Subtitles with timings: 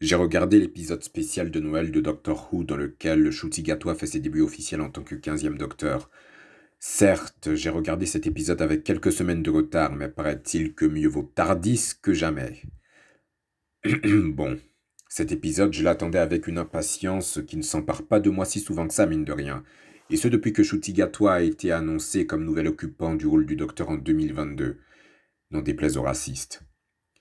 [0.00, 4.20] J'ai regardé l'épisode spécial de Noël de Doctor Who dans lequel Ncuti Gatwa fait ses
[4.20, 6.08] débuts officiels en tant que 15e Docteur.
[6.78, 11.30] Certes, j'ai regardé cet épisode avec quelques semaines de retard, mais paraît-il que mieux vaut
[11.34, 12.62] tardis que jamais.
[13.84, 14.58] bon,
[15.06, 18.88] cet épisode, je l'attendais avec une impatience qui ne s'empare pas de moi si souvent
[18.88, 19.64] que ça, mine de rien.
[20.08, 23.54] Et ce depuis que Ncuti Gatwa a été annoncé comme nouvel occupant du rôle du
[23.54, 24.78] Docteur en 2022.
[25.50, 26.62] N'en déplaise aux racistes.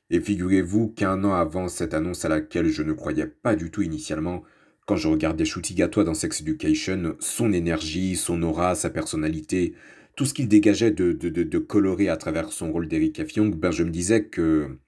[0.10, 3.82] Et figurez-vous qu'un an avant cette annonce à laquelle je ne croyais pas du tout
[3.82, 4.44] initialement,
[4.88, 5.44] quand je regardais
[5.76, 9.76] Gatois dans Sex Education, son énergie, son aura, sa personnalité,
[10.16, 13.20] tout ce qu'il dégageait de, de, de, coloré à travers son rôle d'Eric.
[13.36, 14.80] Young, ben je me disais que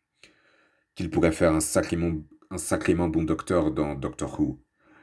[0.95, 2.13] qu'il pourrait faire un sacrément,
[2.49, 4.59] un sacrément bon docteur dans Doctor Who.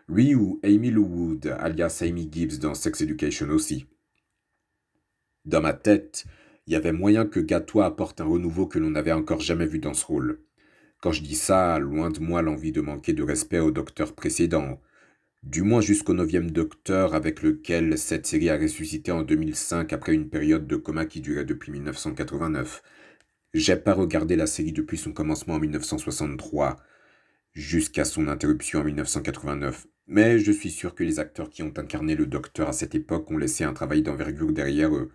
[0.09, 3.87] Lui ou Amy Lou Wood, alias Amy Gibbs dans Sex Education aussi.
[5.45, 6.25] Dans ma tête,
[6.69, 9.79] il y avait moyen que Gatois apporte un renouveau que l'on n'avait encore jamais vu
[9.79, 10.43] dans ce rôle.
[11.01, 14.79] Quand je dis ça, loin de moi l'envie de manquer de respect au docteur précédent,
[15.43, 20.29] du moins jusqu'au neuvième docteur avec lequel cette série a ressuscité en 2005 après une
[20.29, 22.83] période de coma qui durait depuis 1989.
[23.55, 26.77] J'ai pas regardé la série depuis son commencement en 1963
[27.55, 32.15] jusqu'à son interruption en 1989, mais je suis sûr que les acteurs qui ont incarné
[32.15, 35.11] le docteur à cette époque ont laissé un travail d'envergure derrière eux.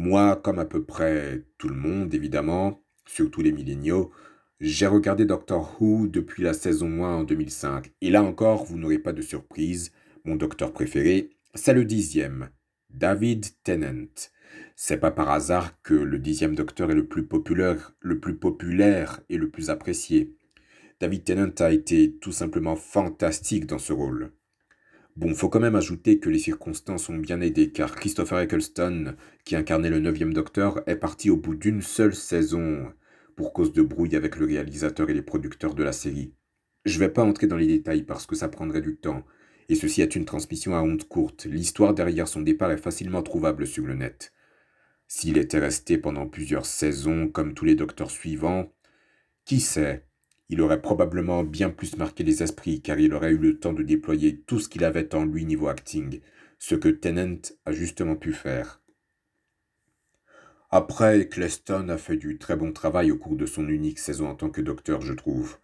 [0.00, 4.12] Moi, comme à peu près tout le monde, évidemment, surtout les milléniaux,
[4.60, 7.90] j'ai regardé Doctor Who depuis la saison 1 en 2005.
[8.00, 9.90] Et là encore, vous n'aurez pas de surprise,
[10.24, 12.50] mon docteur préféré, c'est le dixième,
[12.90, 14.30] David Tennant.
[14.76, 19.18] C'est pas par hasard que le dixième docteur est le plus populaire, le plus populaire
[19.28, 20.32] et le plus apprécié.
[21.00, 24.30] David Tennant a été tout simplement fantastique dans ce rôle.
[25.18, 29.56] Bon, faut quand même ajouter que les circonstances ont bien aidé, car Christopher Eccleston, qui
[29.56, 32.92] incarnait le neuvième Docteur, est parti au bout d'une seule saison,
[33.34, 36.34] pour cause de brouille avec le réalisateur et les producteurs de la série.
[36.84, 39.26] Je vais pas entrer dans les détails parce que ça prendrait du temps,
[39.68, 41.46] et ceci est une transmission à honte courte.
[41.46, 44.32] L'histoire derrière son départ est facilement trouvable sur le net.
[45.08, 48.72] S'il était resté pendant plusieurs saisons comme tous les docteurs suivants,
[49.44, 50.07] qui sait?
[50.48, 53.82] Il aurait probablement bien plus marqué les esprits car il aurait eu le temps de
[53.82, 56.20] déployer tout ce qu'il avait en lui niveau acting,
[56.58, 58.80] ce que Tennant a justement pu faire.
[60.70, 64.34] Après, Cleston a fait du très bon travail au cours de son unique saison en
[64.34, 65.58] tant que docteur, je trouve.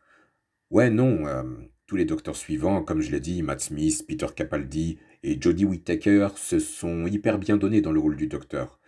[0.71, 1.43] Ouais, non, euh,
[1.87, 6.29] tous les docteurs suivants, comme je l'ai dit, Matt Smith, Peter Capaldi et Jodie Whittaker,
[6.37, 8.81] se sont hyper bien donnés dans le rôle du docteur.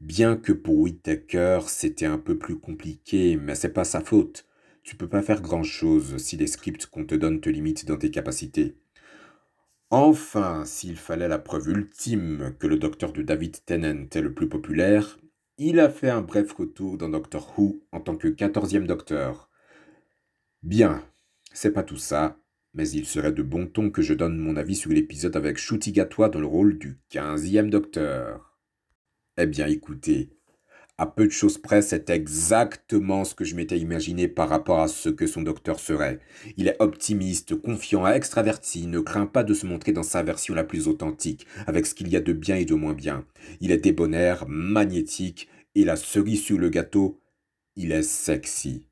[0.00, 4.46] Bien que pour Whittaker, c'était un peu plus compliqué, mais c'est pas sa faute.
[4.84, 8.10] Tu peux pas faire grand-chose si les scripts qu'on te donne te limitent dans tes
[8.10, 8.76] capacités.
[9.88, 14.48] Enfin, s'il fallait la preuve ultime que le docteur de David Tennant est le plus
[14.48, 15.18] populaire,
[15.56, 19.48] il a fait un bref retour dans Doctor Who en tant que quatorzième docteur.
[20.62, 21.02] Bien,
[21.54, 22.38] c'est pas tout ça,
[22.74, 25.58] mais il serait de bon ton que je donne mon avis sur l'épisode avec
[25.92, 28.58] Gatwa dans le rôle du quinzième docteur.
[29.38, 30.30] Eh bien écoutez,
[30.96, 34.88] à peu de choses près, c'est exactement ce que je m'étais imaginé par rapport à
[34.88, 36.20] ce que son docteur serait.
[36.56, 40.62] Il est optimiste, confiant, extraverti, ne craint pas de se montrer dans sa version la
[40.62, 43.24] plus authentique, avec ce qu'il y a de bien et de moins bien.
[43.60, 47.20] Il est débonnaire, magnétique, et la cerise sur le gâteau,
[47.74, 48.86] il est sexy.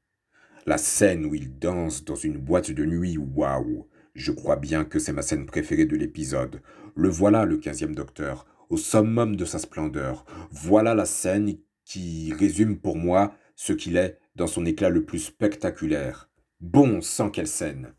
[0.66, 4.98] La scène où il danse dans une boîte de nuit, waouh Je crois bien que
[4.98, 6.62] c'est ma scène préférée de l'épisode.
[6.96, 10.24] Le voilà, le quinzième docteur, au summum de sa splendeur.
[10.50, 11.48] Voilà la scène
[11.92, 16.30] qui résume pour moi ce qu'il est dans son éclat le plus spectaculaire.
[16.60, 17.92] Bon sang, quelle scène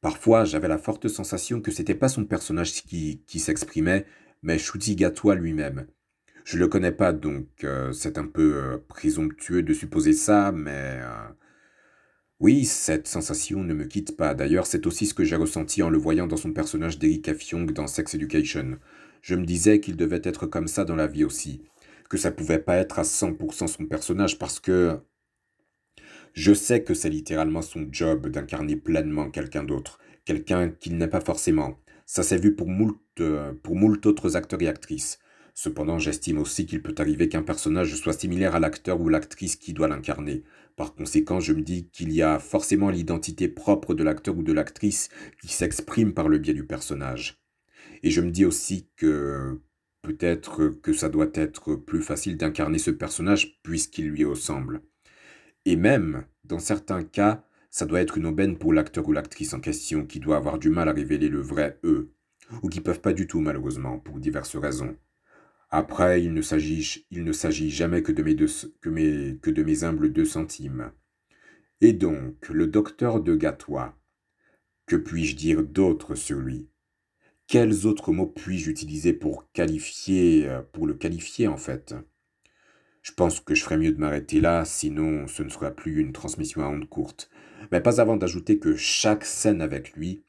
[0.00, 4.06] Parfois, j'avais la forte sensation que c'était pas son personnage qui, qui s'exprimait,
[4.42, 4.58] mais
[4.90, 5.88] Gatwa lui-même.
[6.44, 11.00] Je le connais pas, donc euh, c'est un peu euh, présomptueux de supposer ça, mais...
[11.02, 11.28] Euh,
[12.38, 14.34] oui, cette sensation ne me quitte pas.
[14.34, 17.50] D'ailleurs, c'est aussi ce que j'ai ressenti en le voyant dans son personnage d'Eric F.
[17.50, 18.78] Young dans Sex Education.
[19.22, 21.62] Je me disais qu'il devait être comme ça dans la vie aussi
[22.08, 25.00] que ça pouvait pas être à 100% son personnage parce que
[26.32, 31.20] je sais que c'est littéralement son job d'incarner pleinement quelqu'un d'autre, quelqu'un qu'il n'est pas
[31.20, 31.78] forcément.
[32.06, 35.18] Ça s'est vu pour moult, euh, pour moult autres acteurs et actrices.
[35.54, 39.72] Cependant, j'estime aussi qu'il peut arriver qu'un personnage soit similaire à l'acteur ou l'actrice qui
[39.72, 40.42] doit l'incarner.
[40.76, 44.52] Par conséquent, je me dis qu'il y a forcément l'identité propre de l'acteur ou de
[44.52, 45.10] l'actrice
[45.40, 47.40] qui s'exprime par le biais du personnage.
[48.02, 49.60] Et je me dis aussi que
[50.04, 54.82] Peut-être que ça doit être plus facile d'incarner ce personnage puisqu'il lui ressemble.
[55.64, 59.60] Et même, dans certains cas, ça doit être une aubaine pour l'acteur ou l'actrice en
[59.60, 62.12] question qui doit avoir du mal à révéler le vrai eux,
[62.62, 64.94] ou qui peuvent pas du tout malheureusement, pour diverses raisons.
[65.70, 70.92] Après, il ne s'agit, jamais que de, mes, que de mes humbles deux centimes.
[71.80, 73.98] Et donc, le docteur de Gatois.
[74.86, 76.68] Que puis-je dire d'autre sur lui?
[77.46, 81.94] Quels autres mots puis-je utiliser pour qualifier, euh, pour le qualifier en fait?
[83.02, 86.12] Je pense que je ferais mieux de m'arrêter là, sinon ce ne sera plus une
[86.12, 87.30] transmission à ondes courte.
[87.70, 90.24] Mais pas avant d'ajouter que chaque scène avec lui,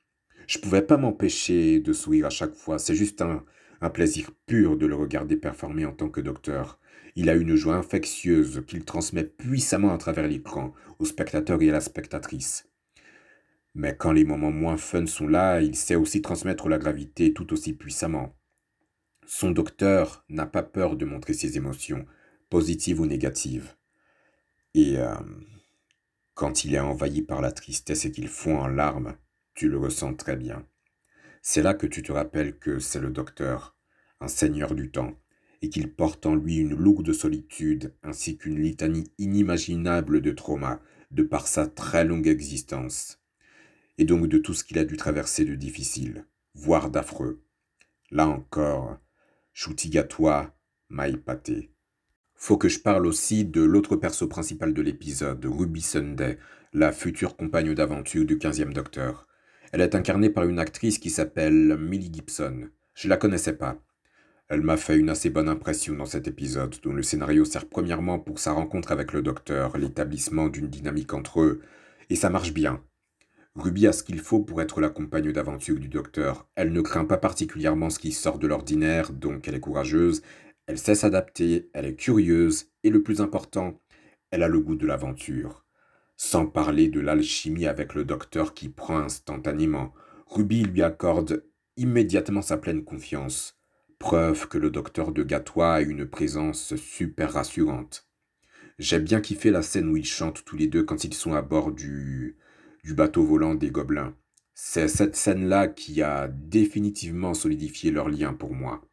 [0.47, 2.79] je pouvais pas m'empêcher de sourire à chaque fois.
[2.79, 3.44] C'est juste un,
[3.81, 6.79] un plaisir pur de le regarder performer en tant que docteur.
[7.15, 11.73] Il a une joie infectieuse qu'il transmet puissamment à travers l'écran, au spectateur et à
[11.73, 12.68] la spectatrice.
[13.75, 17.51] Mais quand les moments moins fun sont là, il sait aussi transmettre la gravité tout
[17.51, 18.33] aussi puissamment.
[19.27, 22.06] Son docteur n'a pas peur de montrer ses émotions,
[22.50, 23.75] positives ou négatives.
[24.75, 25.16] Et euh,
[26.36, 29.18] quand il est envahi par la tristesse et qu'il fond en larmes,
[29.56, 30.66] tu le ressens très bien.
[31.42, 33.75] C'est là que tu te rappelles que c'est le docteur,
[34.21, 35.19] un seigneur du temps,
[35.62, 40.80] et qu'il porte en lui une lourde solitude ainsi qu'une litanie inimaginable de traumas
[41.12, 43.21] de par sa très longue existence,
[43.97, 47.42] et donc de tout ce qu'il a dû traverser de difficile, voire d'affreux.
[48.12, 48.97] Là encore,
[49.53, 50.56] Choutigatois
[50.89, 51.71] m'a épaté.
[52.36, 56.38] Faut que je parle aussi de l'autre perso principal de l'épisode, Ruby Sunday,
[56.74, 59.27] la future compagne d'aventure du 15e Docteur.
[59.71, 62.69] Elle est incarnée par une actrice qui s'appelle Millie Gibson.
[62.94, 63.81] Je la connaissais pas.
[64.47, 68.19] Elle m'a fait une assez bonne impression dans cet épisode, dont le scénario sert premièrement
[68.19, 71.62] pour sa rencontre avec le docteur, l'établissement d'une dynamique entre eux,
[72.09, 72.83] et ça marche bien.
[73.56, 76.48] Ruby a ce qu'il faut pour être la compagne d'aventure du docteur.
[76.56, 80.22] Elle ne craint pas particulièrement ce qui sort de l'ordinaire, donc elle est courageuse,
[80.68, 83.80] elle sait s'adapter, elle est curieuse, et le plus important,
[84.30, 85.66] elle a le goût de l'aventure.
[86.18, 89.94] Sans parler de l'alchimie avec le docteur qui prend instantanément.
[90.28, 91.46] Ruby lui accorde
[91.78, 93.57] immédiatement sa pleine confiance.
[94.00, 98.10] Preuve que le docteur de Gatois a une présence super rassurante.
[98.80, 101.42] J'ai bien kiffé la scène où ils chantent tous les deux quand ils sont à
[101.42, 102.38] bord du,
[102.85, 104.15] du bateau volant des gobelins.
[104.53, 108.87] C'est cette scène-là qui a définitivement solidifié leur lien pour moi.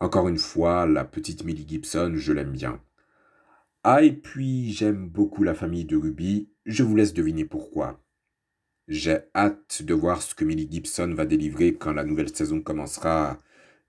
[0.00, 2.80] Encore une fois, la petite Millie Gibson, je l'aime bien.
[3.82, 8.02] Ah, et puis j'aime beaucoup la famille de Ruby, je vous laisse deviner pourquoi.
[8.88, 13.38] J'ai hâte de voir ce que Millie Gibson va délivrer quand la nouvelle saison commencera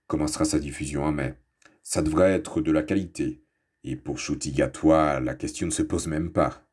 [0.07, 1.35] commencera sa diffusion en mai.
[1.83, 3.41] Ça devrait être de la qualité.
[3.85, 4.17] Et pour
[4.47, 6.64] Gatois, la question ne se pose même pas.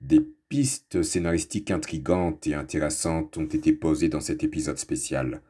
[0.00, 5.42] Des pistes scénaristiques intrigantes et intéressantes ont été posées dans cet épisode spécial.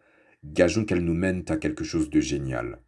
[0.45, 2.81] Gageons qu'elles nous mènent à quelque chose de génial.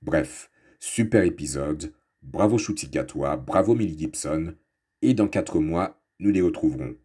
[0.00, 2.56] Bref, super épisode, bravo
[2.90, 4.54] Gatois, bravo Millie Gibson,
[5.02, 6.96] et dans quatre mois, nous les retrouverons.